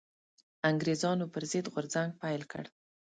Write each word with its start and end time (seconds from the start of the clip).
انګرېزانو 0.69 1.25
پر 1.33 1.43
ضد 1.51 1.65
غورځنګ 1.73 2.09
پيل 2.21 2.41
کړ 2.51 2.65